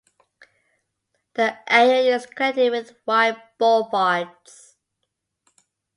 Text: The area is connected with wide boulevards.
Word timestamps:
The 1.35 1.59
area 1.71 2.15
is 2.15 2.25
connected 2.25 2.71
with 2.71 2.95
wide 3.05 3.39
boulevards. 3.59 4.75